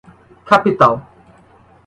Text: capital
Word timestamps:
capital 0.49 0.89